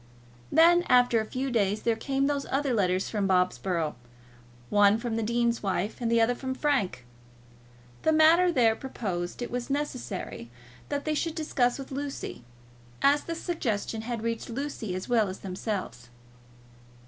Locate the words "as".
13.03-13.25, 14.95-15.07, 15.29-15.41